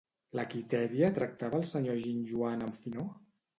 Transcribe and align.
La 0.37 0.45
Quitèria 0.53 1.09
tractava 1.19 1.61
el 1.61 1.67
senyor 1.73 2.01
Ginjoan 2.07 2.67
amb 2.71 2.83
finor? 2.83 3.09